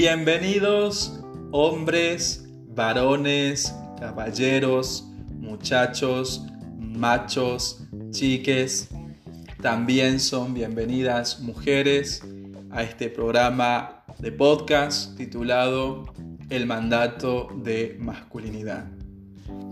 [0.00, 1.18] Bienvenidos
[1.50, 5.08] hombres, varones, caballeros,
[5.40, 6.46] muchachos,
[6.78, 7.82] machos,
[8.12, 8.90] chiques.
[9.60, 12.22] También son bienvenidas mujeres
[12.70, 16.14] a este programa de podcast titulado
[16.48, 18.86] El mandato de masculinidad.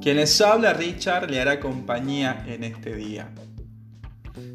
[0.02, 3.32] Quien les habla Richard le hará compañía en este día.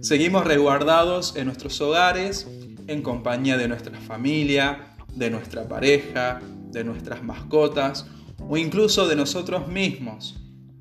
[0.02, 2.46] Seguimos resguardados en nuestros hogares
[2.88, 6.40] en compañía de nuestra familia, de nuestra pareja,
[6.72, 8.06] de nuestras mascotas
[8.48, 10.40] o incluso de nosotros mismos,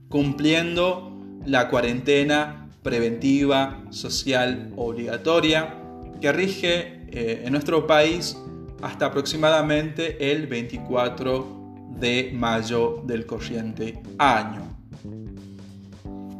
[0.08, 1.12] cumpliendo
[1.44, 5.74] la cuarentena preventiva social obligatoria
[6.20, 8.36] que rige eh, en nuestro país
[8.82, 11.60] hasta aproximadamente el 24
[11.98, 14.62] de mayo del corriente año.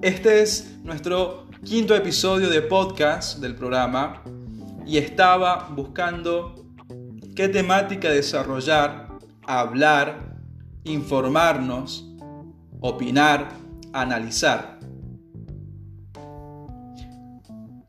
[0.01, 4.23] Este es nuestro quinto episodio de podcast del programa
[4.87, 6.60] y estaba buscando
[7.35, 9.09] qué temática desarrollar,
[9.47, 10.37] hablar,
[10.85, 12.07] informarnos,
[12.81, 13.49] opinar,
[13.93, 14.79] analizar.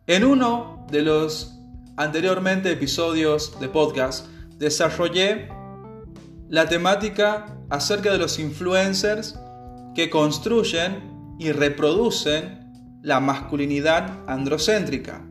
[0.08, 1.60] En uno de los
[1.98, 5.50] anteriormente episodios de podcast desarrollé
[6.50, 9.40] la temática acerca de los influencers
[9.96, 15.26] que construyen y reproducen la masculinidad androcéntrica.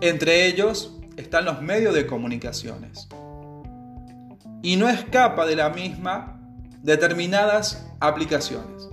[0.00, 3.08] Entre ellos están los medios de comunicaciones.
[4.62, 6.40] Y no escapa de la misma
[6.82, 8.88] determinadas aplicaciones.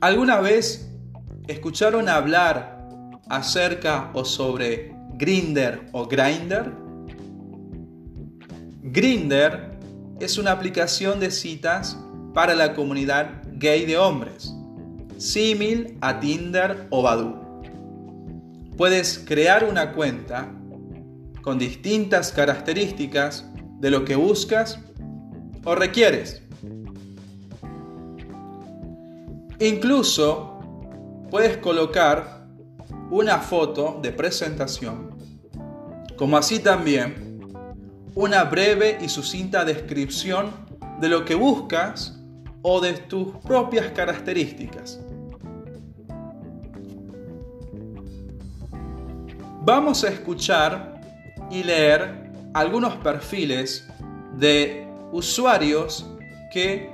[0.00, 0.90] ¿Alguna vez
[1.46, 2.78] escucharon hablar
[3.28, 6.72] acerca o sobre Grinder o Grinder?
[8.82, 9.78] Grinder
[10.20, 11.98] es una aplicación de citas
[12.34, 14.54] para la comunidad gay de hombres,
[15.16, 17.43] símil a Tinder o Badoo
[18.76, 20.52] puedes crear una cuenta
[21.42, 23.44] con distintas características
[23.78, 24.78] de lo que buscas
[25.64, 26.42] o requieres.
[29.60, 30.58] Incluso
[31.30, 32.46] puedes colocar
[33.10, 35.10] una foto de presentación,
[36.16, 37.38] como así también
[38.14, 40.50] una breve y sucinta descripción
[41.00, 42.18] de lo que buscas
[42.62, 45.00] o de tus propias características.
[49.66, 51.00] Vamos a escuchar
[51.50, 53.88] y leer algunos perfiles
[54.36, 56.06] de usuarios
[56.52, 56.92] que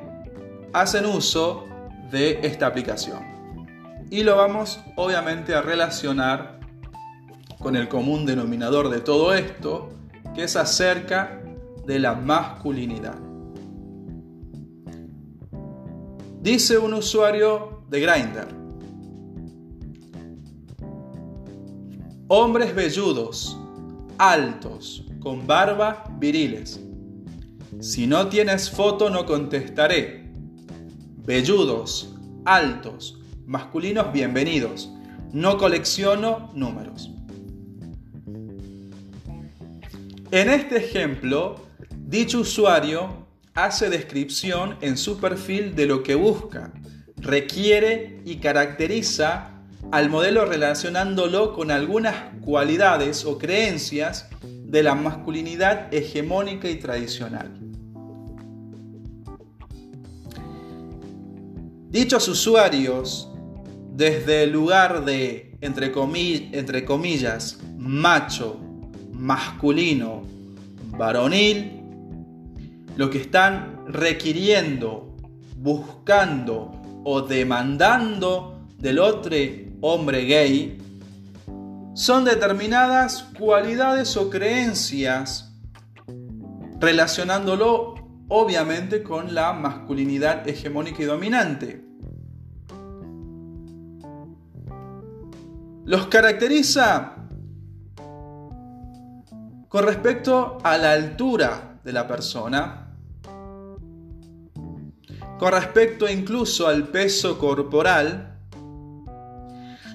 [0.72, 1.66] hacen uso
[2.12, 3.24] de esta aplicación.
[4.08, 6.60] Y lo vamos obviamente a relacionar
[7.58, 9.88] con el común denominador de todo esto,
[10.32, 11.42] que es acerca
[11.88, 13.18] de la masculinidad.
[16.40, 18.59] Dice un usuario de Grindr,
[22.32, 23.58] Hombres velludos,
[24.16, 26.78] altos, con barba, viriles.
[27.80, 30.30] Si no tienes foto no contestaré.
[31.26, 32.14] Velludos,
[32.44, 34.92] altos, masculinos bienvenidos.
[35.32, 37.10] No colecciono números.
[40.30, 41.56] En este ejemplo,
[41.98, 46.72] dicho usuario hace descripción en su perfil de lo que busca,
[47.16, 49.59] requiere y caracteriza
[49.92, 57.50] al modelo relacionándolo con algunas cualidades o creencias de la masculinidad hegemónica y tradicional.
[61.90, 63.28] Dichos usuarios,
[63.96, 65.90] desde el lugar de, entre,
[66.84, 68.60] comillas, macho,
[69.12, 70.22] masculino,
[70.96, 71.82] varonil,
[72.96, 75.16] lo que están requiriendo,
[75.56, 79.34] buscando o demandando del otro
[79.80, 80.78] hombre gay,
[81.94, 85.52] son determinadas cualidades o creencias
[86.78, 87.94] relacionándolo
[88.28, 91.84] obviamente con la masculinidad hegemónica y dominante.
[95.84, 97.16] Los caracteriza
[99.68, 102.94] con respecto a la altura de la persona,
[105.38, 108.29] con respecto incluso al peso corporal,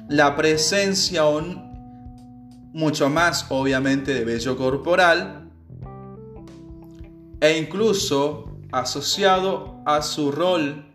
[0.10, 1.24] la presencia
[2.74, 5.50] mucho más obviamente de vello corporal
[7.40, 10.86] e incluso asociado a su rol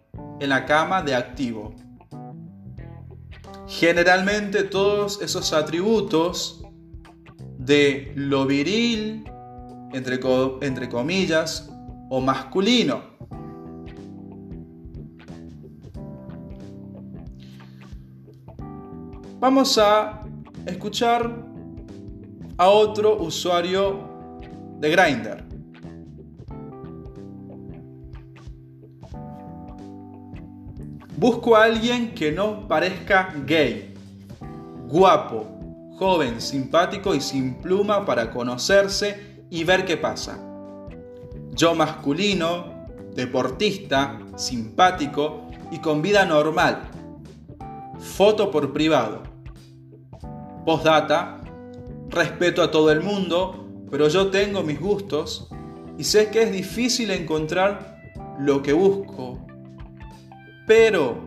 [0.40, 1.74] en la cama de activo.
[3.66, 6.62] Generalmente todos esos atributos
[7.58, 9.24] de lo viril,
[9.92, 10.20] entre,
[10.62, 11.70] entre comillas,
[12.10, 13.09] o masculino,
[19.40, 20.20] Vamos a
[20.66, 21.34] escuchar
[22.58, 24.06] a otro usuario
[24.78, 25.42] de Grindr.
[31.16, 33.94] Busco a alguien que no parezca gay,
[34.88, 35.46] guapo,
[35.98, 40.38] joven, simpático y sin pluma para conocerse y ver qué pasa.
[41.52, 46.90] Yo masculino, deportista, simpático y con vida normal.
[47.98, 49.29] Foto por privado.
[50.70, 51.40] Postdata,
[52.10, 55.48] respeto a todo el mundo, pero yo tengo mis gustos
[55.98, 58.00] y sé que es difícil encontrar
[58.38, 59.44] lo que busco.
[60.68, 61.18] Pero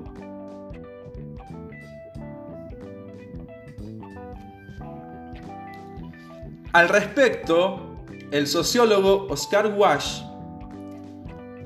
[6.72, 7.98] al respecto,
[8.32, 10.22] el sociólogo Oscar Wash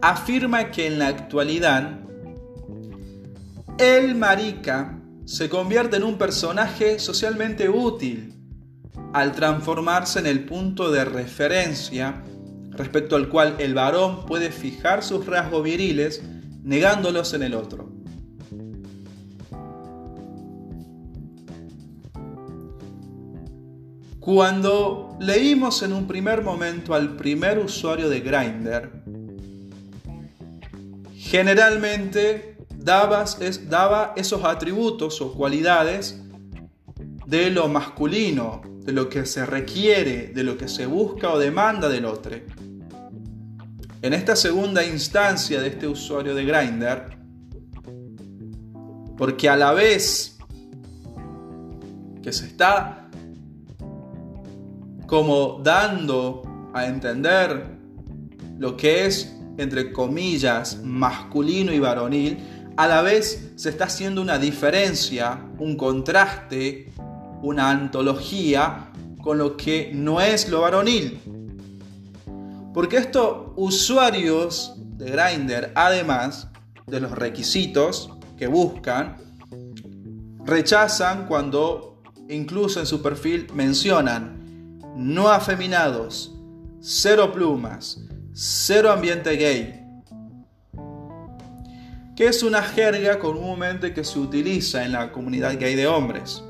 [0.01, 1.99] afirma que en la actualidad
[3.77, 4.96] el marica
[5.27, 8.33] se convierte en un personaje socialmente útil
[9.11, 12.23] al transformarse en el punto de referencia
[12.71, 16.23] respecto al cual el varón puede fijar sus rasgos viriles
[16.63, 17.91] negándolos en el otro.
[24.21, 29.03] Cuando leímos en un primer momento al primer usuario de Grindr,
[31.17, 32.56] generalmente
[32.87, 36.19] daba esos atributos o cualidades
[37.25, 41.89] de lo masculino, de lo que se requiere, de lo que se busca o demanda
[41.89, 42.37] del otro.
[44.01, 47.17] En esta segunda instancia de este usuario de Grindr,
[49.17, 50.37] porque a la vez
[52.23, 53.09] que se está
[55.07, 56.43] como dando
[56.73, 57.65] a entender
[58.57, 62.37] lo que es, entre comillas, masculino y varonil,
[62.77, 66.93] a la vez se está haciendo una diferencia, un contraste
[67.41, 68.89] una antología
[69.21, 71.19] con lo que no es lo varonil.
[72.73, 76.49] Porque estos usuarios de Grindr, además
[76.85, 79.17] de los requisitos que buscan,
[80.45, 86.35] rechazan cuando incluso en su perfil mencionan no afeminados,
[86.79, 88.01] cero plumas,
[88.33, 89.86] cero ambiente gay,
[92.17, 96.43] que es una jerga comúnmente que se utiliza en la comunidad gay de hombres.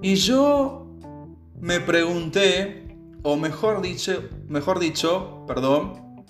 [0.00, 0.86] Y yo
[1.60, 6.24] me pregunté, o mejor dicho, mejor dicho, perdón,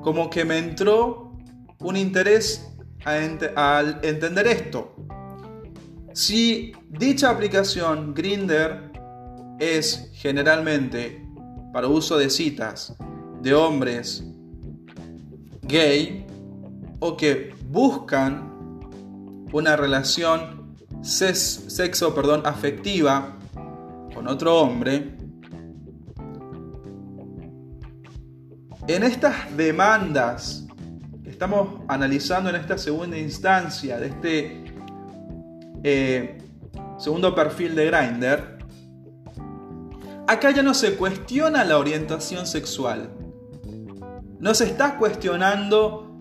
[0.00, 1.36] como que me entró
[1.80, 2.66] un interés
[3.04, 4.96] al entender esto.
[6.14, 8.85] Si dicha aplicación Grinder
[9.58, 11.24] es generalmente
[11.72, 12.94] para uso de citas
[13.42, 14.24] de hombres
[15.62, 16.26] gay
[17.00, 18.80] o que buscan
[19.52, 23.36] una relación sexo perdón, afectiva
[24.14, 25.14] con otro hombre,
[28.88, 30.66] en estas demandas
[31.22, 34.64] que estamos analizando en esta segunda instancia de este
[35.82, 36.38] eh,
[36.98, 38.55] segundo perfil de Grindr,
[40.26, 43.10] acá ya no se cuestiona la orientación sexual.
[44.38, 46.14] No se está cuestionando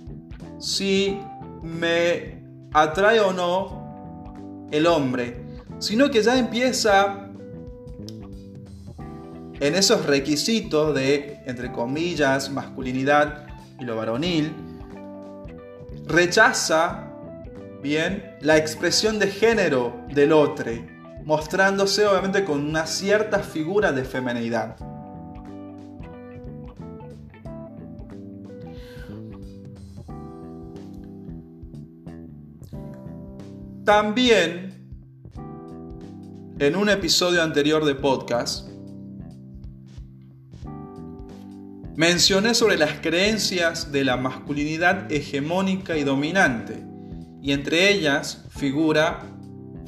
[0.59, 1.19] si
[1.61, 2.43] me
[2.73, 5.45] atrae o no el hombre,
[5.79, 7.29] sino que ya empieza
[9.59, 13.47] en esos requisitos de, entre comillas, masculinidad
[13.79, 14.53] y lo varonil,
[16.05, 17.11] rechaza,
[17.81, 20.71] bien, la expresión de género del otro,
[21.25, 24.77] mostrándose obviamente con una cierta figura de femenidad.
[33.83, 34.87] También,
[36.57, 38.69] en un episodio anterior de podcast,
[41.95, 46.83] mencioné sobre las creencias de la masculinidad hegemónica y dominante,
[47.41, 49.34] y entre ellas figura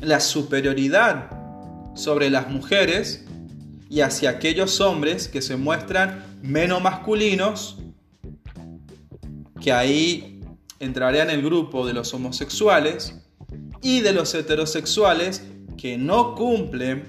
[0.01, 1.29] la superioridad
[1.95, 3.25] sobre las mujeres
[3.89, 7.77] y hacia aquellos hombres que se muestran menos masculinos,
[9.61, 10.41] que ahí
[10.79, 13.15] entrarían en el grupo de los homosexuales,
[13.81, 15.43] y de los heterosexuales
[15.77, 17.05] que no cumplen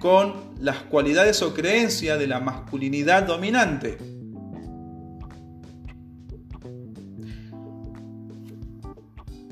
[0.00, 3.98] con las cualidades o creencias de la masculinidad dominante.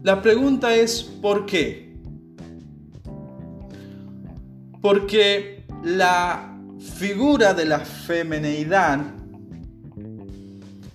[0.03, 1.90] La pregunta es ¿por qué?
[4.81, 9.01] Porque la figura de la femenidad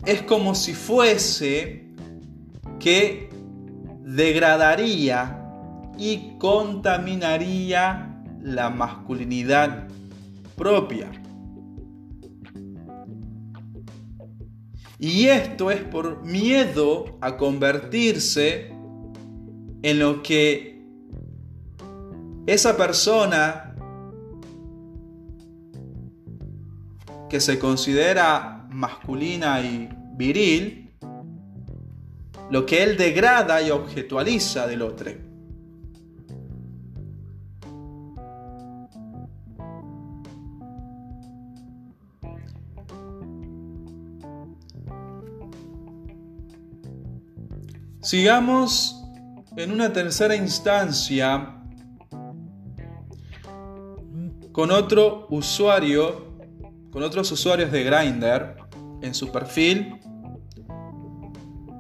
[0.06, 1.86] es como si fuese
[2.80, 3.30] que
[4.02, 5.42] degradaría
[5.98, 9.88] y contaminaría la masculinidad
[10.56, 11.10] propia.
[15.00, 18.72] Y esto es por miedo a convertirse
[19.82, 20.84] en lo que
[22.48, 23.65] esa persona
[27.36, 30.96] que se considera masculina y viril,
[32.50, 35.12] lo que él degrada y objetualiza del otro.
[48.02, 49.04] Sigamos
[49.58, 51.54] en una tercera instancia
[54.54, 56.35] con otro usuario,
[56.96, 58.56] con otros usuarios de Grindr
[59.02, 60.00] en su perfil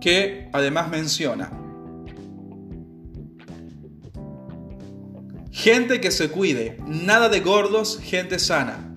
[0.01, 1.49] que además menciona
[5.53, 8.93] gente que se cuide, nada de gordos, gente sana.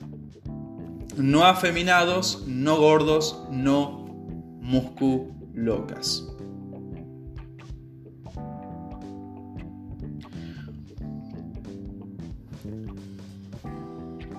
[1.16, 4.04] No afeminados, no gordos, no
[4.60, 6.26] musculocas.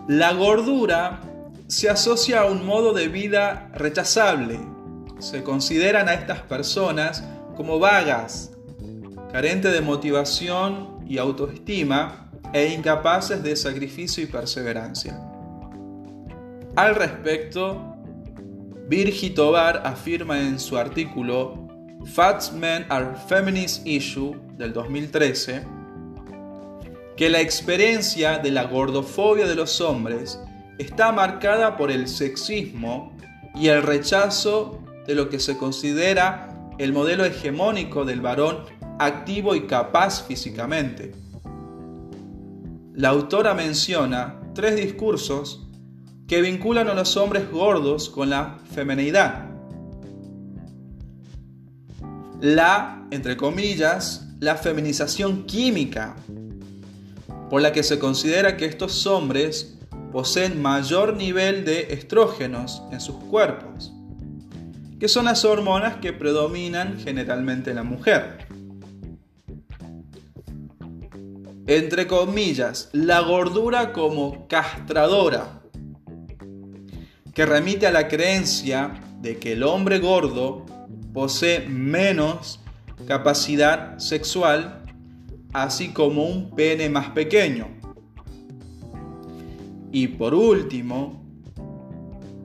[0.09, 1.21] La gordura
[1.69, 4.59] se asocia a un modo de vida rechazable.
[5.19, 7.23] Se consideran a estas personas
[7.55, 8.51] como vagas,
[9.31, 15.21] carentes de motivación y autoestima e incapaces de sacrificio y perseverancia.
[16.75, 17.95] Al respecto,
[18.87, 21.67] Virgi Tobar afirma en su artículo
[22.15, 25.67] Fat Men are Feminist Issue del 2013
[27.15, 30.39] que la experiencia de la gordofobia de los hombres
[30.79, 33.15] está marcada por el sexismo
[33.53, 38.63] y el rechazo de lo que se considera el modelo hegemónico del varón
[38.97, 41.11] activo y capaz físicamente.
[42.95, 45.67] La autora menciona tres discursos
[46.27, 49.49] que vinculan a los hombres gordos con la femenidad.
[52.39, 56.15] La, entre comillas, la feminización química
[57.49, 59.78] por la que se considera que estos hombres
[60.11, 63.93] poseen mayor nivel de estrógenos en sus cuerpos,
[64.99, 68.47] que son las hormonas que predominan generalmente en la mujer.
[71.67, 75.61] Entre comillas, la gordura como castradora,
[77.33, 80.65] que remite a la creencia de que el hombre gordo
[81.13, 82.59] posee menos
[83.07, 84.83] capacidad sexual
[85.53, 87.78] así como un pene más pequeño.
[89.91, 91.23] Y por último,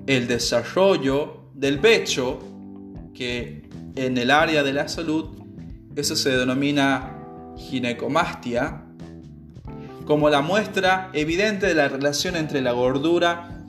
[0.07, 2.39] el desarrollo del pecho,
[3.15, 5.27] que en el área de la salud
[5.97, 8.83] eso se denomina ginecomastia,
[10.05, 13.65] como la muestra evidente de la relación entre la gordura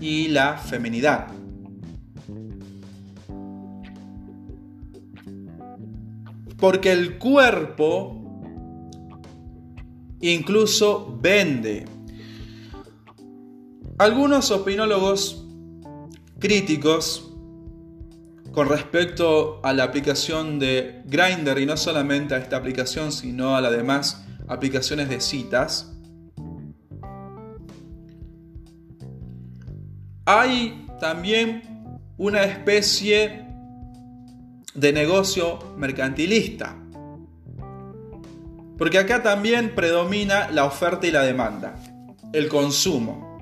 [0.00, 1.28] y la feminidad.
[6.58, 8.24] Porque el cuerpo
[10.20, 11.93] incluso vende.
[13.96, 15.46] Algunos opinólogos
[16.40, 17.30] críticos
[18.50, 23.60] con respecto a la aplicación de Grindr y no solamente a esta aplicación, sino a
[23.60, 25.92] las demás aplicaciones de citas,
[30.24, 31.62] hay también
[32.16, 33.46] una especie
[34.74, 36.76] de negocio mercantilista.
[38.76, 41.76] Porque acá también predomina la oferta y la demanda,
[42.32, 43.33] el consumo.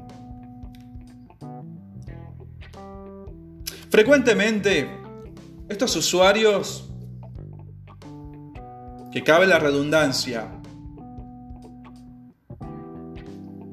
[3.93, 4.89] Frecuentemente,
[5.69, 6.91] estos usuarios,
[9.13, 10.51] que cabe la redundancia,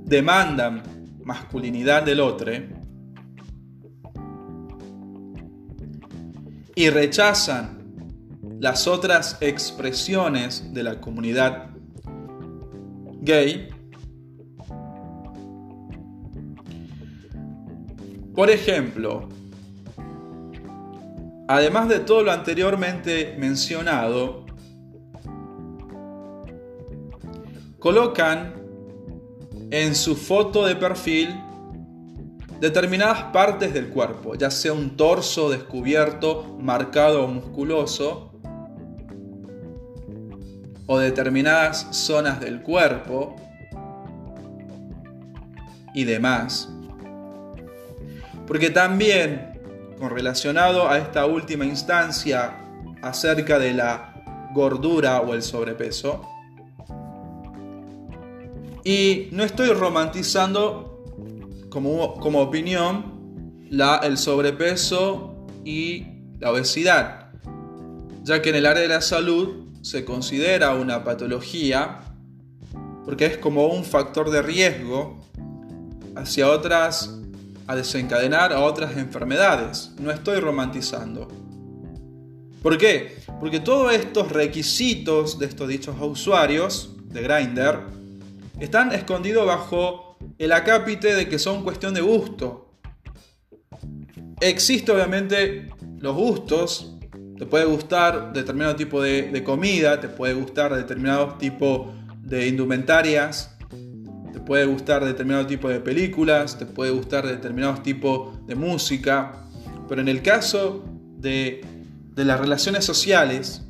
[0.04, 0.84] demandan
[1.24, 2.52] masculinidad del otro
[6.76, 7.78] y rechazan
[8.60, 11.70] las otras expresiones de la comunidad
[13.22, 13.70] gay.
[18.36, 19.30] Por ejemplo,
[21.50, 24.46] además de todo lo anteriormente mencionado,
[27.80, 28.54] colocan
[29.72, 31.30] en su foto de perfil
[32.60, 38.32] determinadas partes del cuerpo, ya sea un torso descubierto, marcado o musculoso,
[40.86, 43.36] o determinadas zonas del cuerpo
[45.96, 46.70] y demás.
[48.46, 49.49] Porque también,
[50.00, 52.58] con relacionado a esta última instancia
[53.02, 56.26] acerca de la gordura o el sobrepeso,
[58.84, 61.04] Y no estoy romantizando
[61.70, 66.08] como, como opinión la, el sobrepeso y
[66.40, 67.32] la obesidad,
[68.24, 72.00] ya que en el área de la salud se considera una patología
[73.06, 75.20] porque es como un factor de riesgo
[76.16, 77.20] hacia otras,
[77.70, 79.92] a desencadenar a otras enfermedades.
[80.00, 81.28] No estoy romantizando.
[82.64, 83.20] ¿Por qué?
[83.40, 87.84] Porque todos estos requisitos de estos dichos usuarios de Grindr
[88.60, 92.72] están escondidos bajo el acápite de que son cuestión de gusto.
[94.42, 96.96] Existe obviamente los gustos,
[97.38, 103.56] te puede gustar determinado tipo de, comida, te puede gustar determinado tipo de indumentarias,
[104.50, 109.46] puede gustar determinado tipo de películas, te puede gustar determinado tipo de música,
[109.88, 110.84] pero en el caso
[111.20, 111.62] de,
[112.16, 113.62] de las relaciones sociales,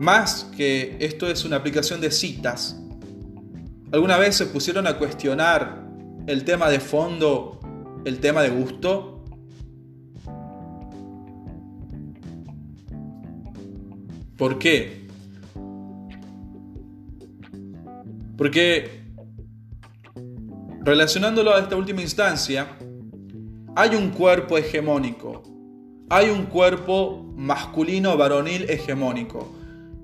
[0.00, 2.80] más que esto es una aplicación de citas,
[3.92, 5.86] ¿alguna vez se pusieron a cuestionar
[6.26, 7.60] el tema de fondo,
[8.06, 9.26] el tema de gusto?
[14.38, 15.06] ¿Por qué?
[18.38, 18.98] Porque
[20.80, 22.76] relacionándolo a esta última instancia,
[23.76, 25.42] hay un cuerpo hegemónico,
[26.10, 29.52] hay un cuerpo masculino varonil hegemónico,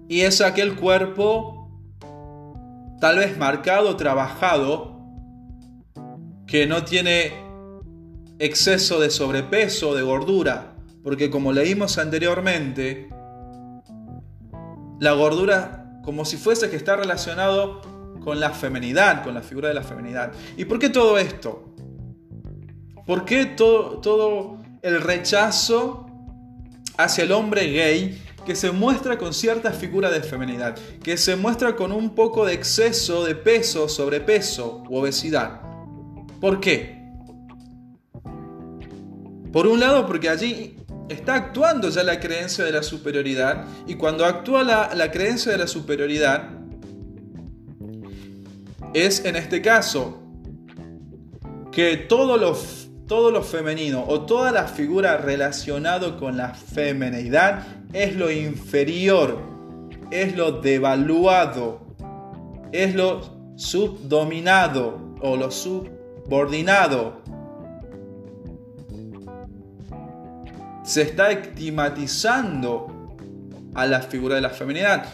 [0.08, 1.64] y es aquel cuerpo
[3.00, 4.94] tal vez marcado, trabajado,
[6.46, 7.32] que no tiene
[8.38, 13.08] exceso de sobrepeso, de gordura, porque como leímos anteriormente,
[15.00, 17.80] la gordura como si fuese que está relacionado
[18.22, 20.32] con la femenidad, con la figura de la femenidad.
[20.56, 21.74] ¿Y por qué todo esto?
[23.06, 26.06] ¿Por qué todo, todo el rechazo
[26.96, 31.76] hacia el hombre gay que se muestra con cierta figura de femenidad, que se muestra
[31.76, 35.60] con un poco de exceso de peso, sobrepeso u obesidad?
[36.40, 37.02] ¿Por qué?
[39.52, 40.76] Por un lado, porque allí
[41.08, 45.66] está actuando ya la creencia de la superioridad y cuando actúa la, creencia de la
[45.66, 46.50] superioridad
[48.94, 50.20] es en este caso
[51.72, 59.38] que todo lo, femenino o toda la figura relacionada con la femenidad es lo inferior,
[60.10, 61.80] es lo devaluado,
[62.72, 63.20] es lo
[63.56, 67.24] subdominado o lo subordinado
[70.84, 73.16] se está estigmatizando
[73.74, 75.06] a la figura de la feminidad.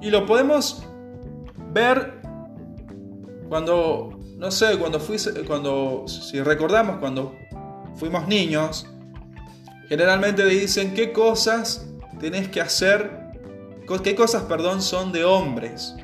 [0.00, 0.84] Y lo podemos
[1.72, 2.25] ver
[3.48, 7.34] cuando, no sé, cuando fui, cuando, si recordamos, cuando
[7.96, 8.86] fuimos niños,
[9.88, 11.86] generalmente dicen qué cosas
[12.18, 13.10] tenés que hacer,
[14.02, 15.94] qué cosas, perdón, son de hombres.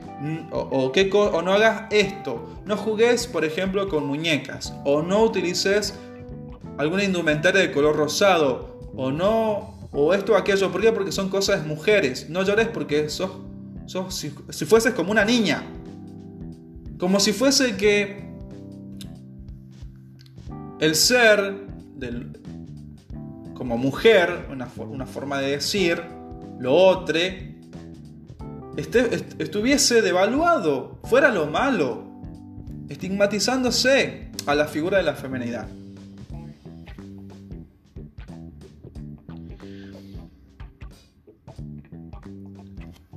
[0.53, 2.49] O, o, no hagas esto.
[2.65, 4.73] No jugues, por ejemplo, con muñecas.
[4.85, 5.95] O no utilices
[6.79, 10.71] alguna indumentaria de color rosado o no, o esto o aquello.
[10.71, 12.31] Porque son cosas de mujeres.
[12.31, 13.33] No llores porque sos,
[13.87, 14.31] sos si,
[14.65, 15.65] fueses como una niña.
[17.03, 18.23] Como si fuese que
[20.79, 22.41] el ser del,
[23.55, 26.01] como mujer, una, una, forma de decir,
[26.61, 27.19] lo otro,
[28.77, 32.05] estuviese devaluado, fuera lo malo,
[32.89, 35.67] estigmatizándose a la figura de la feminidad.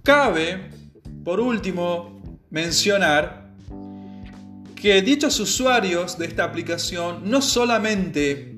[0.01, 0.71] Cabe,
[1.23, 3.44] por último, mencionar
[4.75, 8.55] que dichos usuarios de esta aplicación no solamente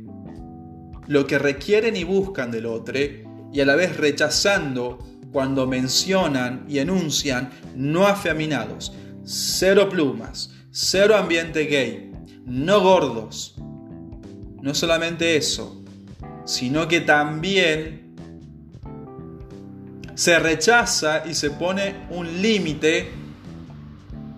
[1.07, 2.99] lo que requieren y buscan del otro,
[3.53, 4.99] y a la vez rechazando
[5.31, 12.11] cuando mencionan y enuncian no afeminados, cero plumas, cero ambiente gay,
[12.45, 13.55] no gordos.
[14.61, 15.83] No solamente eso,
[16.45, 18.15] sino que también
[20.15, 23.11] se rechaza y se pone un límite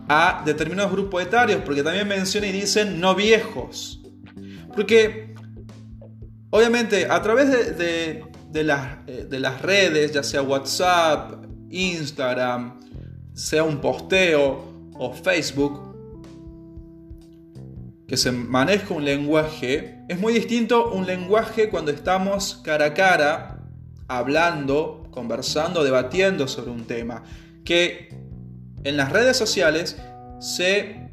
[0.09, 4.01] a determinados grupos etarios, porque también menciona y dicen no viejos.
[4.75, 5.35] Porque,
[6.49, 8.23] obviamente, a través de,
[8.63, 12.79] las, eh, de las redes, ya sea WhatsApp, Instagram,
[13.33, 15.89] sea un posteo o Facebook,
[18.07, 23.63] que se maneja un lenguaje, es muy distinto un lenguaje cuando estamos cara a cara
[24.07, 27.21] hablando, conversando, debatiendo sobre un tema,
[27.63, 28.28] que
[28.83, 29.97] en las redes sociales
[30.39, 31.11] se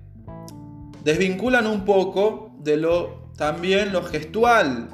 [1.05, 4.88] desvinculan un poco de lo también lo gestual,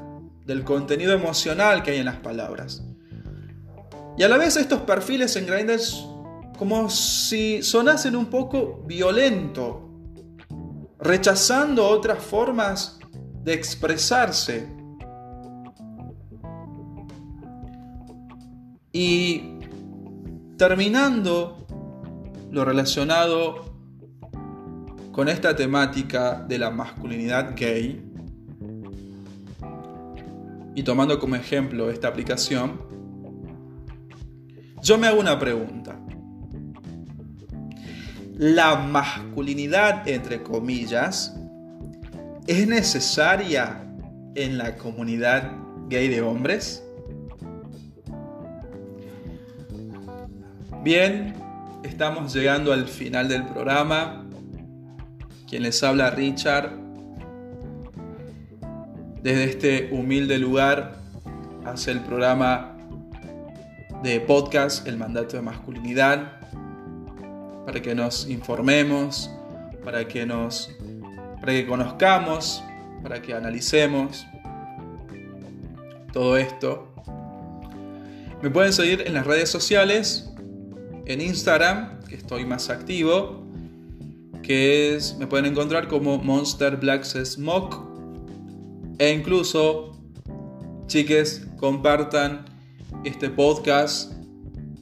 [0.44, 2.82] del contenido emocional que hay en las palabras.
[4.18, 5.80] Y a la vez estos perfiles en Grindr
[6.58, 9.88] como si sonasen un poco violento,
[10.98, 12.98] rechazando otras formas
[13.42, 14.68] de expresarse.
[18.92, 19.58] Y
[20.58, 21.61] terminando
[22.52, 23.64] lo relacionado
[25.10, 28.08] con esta temática de la masculinidad gay,
[30.74, 32.80] y tomando como ejemplo esta aplicación,
[34.82, 35.98] yo me hago una pregunta.
[38.34, 41.34] ¿La masculinidad, entre comillas,
[42.46, 43.86] es necesaria
[44.34, 45.52] en la comunidad
[45.88, 46.82] gay de hombres?
[50.82, 51.41] Bien,
[51.92, 54.24] estamos llegando al final del programa.
[55.46, 56.70] Quien les habla Richard
[59.22, 60.96] desde este humilde lugar
[61.66, 62.78] hace el programa
[64.02, 66.40] de podcast El Mandato de Masculinidad,
[67.66, 69.30] para que nos informemos,
[69.84, 70.70] para que nos
[71.42, 72.64] para que conozcamos,
[73.02, 74.26] para que analicemos
[76.10, 76.94] todo esto.
[78.40, 80.32] Me pueden seguir en las redes sociales,
[81.06, 83.46] en Instagram, que estoy más activo,
[84.42, 87.76] que es me pueden encontrar como Monster Black Smoke
[88.98, 89.98] e incluso,
[90.86, 92.44] chiques, compartan
[93.04, 94.12] este podcast,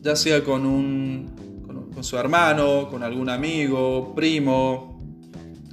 [0.02, 5.00] ya sea con, un, con, su hermano, con algún amigo, primo,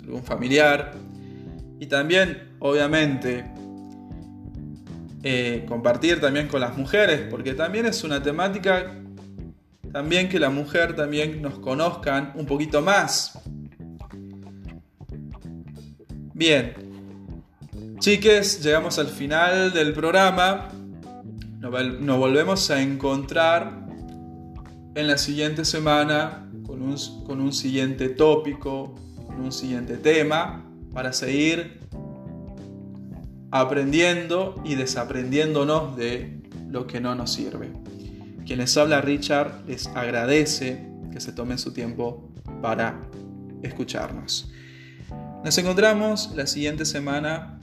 [0.03, 0.93] algún familiar.
[1.79, 3.45] Y también, obviamente,
[5.23, 8.93] eh, compartir también con las mujeres, porque también es una temática,
[9.97, 13.39] también que la mujer también nos conozcan un poquito más.
[16.36, 16.75] Bien,
[17.97, 20.69] Chiques, llegamos al final del programa.
[21.60, 23.88] Nos volvemos a encontrar
[24.93, 28.93] en la siguiente semana con un, con un siguiente tópico,
[29.25, 31.79] con un siguiente tema, para seguir
[33.49, 37.71] aprendiendo y desaprendiéndonos de lo que no nos sirve.
[38.47, 42.31] Quien les habla Richard les agradece que se tomen su tiempo
[42.62, 43.01] para
[43.62, 44.49] escucharnos.
[45.43, 47.60] Nos encontramos la siguiente semana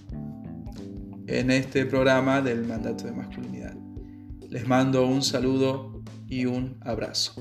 [1.27, 3.75] en este programa del mandato de masculinidad.
[4.51, 7.35] Les mando un saludo y un abrazo.